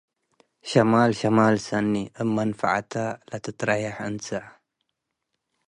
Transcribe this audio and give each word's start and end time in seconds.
ሸማል፤ 0.69 1.11
ሸማል 1.19 1.55
ሰኒ፣ 1.67 1.91
እብ 2.21 2.27
መንፈዐተ 2.37 2.93
ለትተረየሕ 3.29 3.97
እንሰ። 4.09 4.27